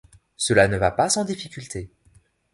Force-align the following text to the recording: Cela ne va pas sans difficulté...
Cela 0.35 0.67
ne 0.67 0.77
va 0.79 0.89
pas 0.89 1.11
sans 1.11 1.25
difficulté... 1.25 1.91